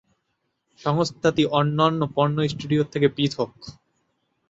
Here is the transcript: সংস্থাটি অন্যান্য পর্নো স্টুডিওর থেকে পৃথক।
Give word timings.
সংস্থাটি 0.81 1.43
অন্যান্য 1.51 2.01
পর্নো 2.15 2.41
স্টুডিওর 2.47 2.87
থেকে 2.93 3.07
পৃথক। 3.15 3.51